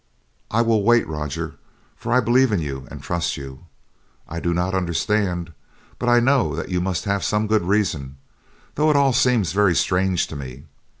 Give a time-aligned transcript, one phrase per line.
[0.49, 1.57] "I will wait, Roger,
[1.95, 3.67] for I believe in you and trust you.
[4.27, 5.53] I do not understand,
[5.99, 8.17] but I know that you must have some good reason,
[8.73, 10.65] though it all seems very strange to me.